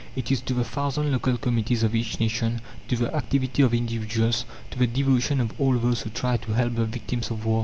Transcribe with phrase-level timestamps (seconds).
[0.15, 4.45] It is to the thousand local committees of each nation; to the activity of individuals,
[4.71, 7.59] to the devotion of all those who try to help the victims of war.